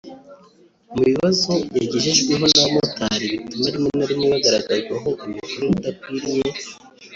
Mu 0.93 1.01
bibazo 1.09 1.51
yagejejweho 1.77 2.45
n’abamotari 2.49 3.25
bituma 3.33 3.65
rimwe 3.73 3.91
na 3.97 4.05
rimwe 4.09 4.27
bagaragarwaho 4.33 5.09
imikorere 5.25 5.71
idakwiye 5.77 6.43